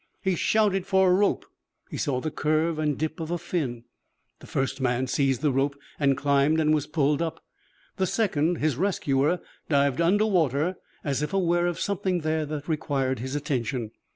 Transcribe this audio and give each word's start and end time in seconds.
He 0.23 0.33
shouted 0.33 0.87
for 0.87 1.11
a 1.11 1.13
rope. 1.13 1.45
He 1.91 1.97
saw 1.97 2.21
the 2.21 2.31
curve 2.31 2.79
and 2.79 2.97
dip 2.97 3.19
of 3.19 3.29
a 3.29 3.37
fin. 3.37 3.83
The 4.39 4.47
first 4.47 4.81
man 4.81 5.05
seized 5.05 5.41
the 5.41 5.51
rope 5.51 5.75
and 5.99 6.17
climbed 6.17 6.59
and 6.59 6.73
was 6.73 6.87
pulled 6.87 7.21
up. 7.21 7.43
The 7.97 8.07
second, 8.07 8.55
his 8.57 8.77
rescuer, 8.77 9.41
dived 9.69 10.01
under 10.01 10.25
water 10.25 10.77
as 11.03 11.21
if 11.21 11.33
aware 11.33 11.67
of 11.67 11.79
something 11.79 12.21
there 12.21 12.47
that 12.47 12.67
required 12.67 13.19
his 13.19 13.35
attention. 13.35 13.91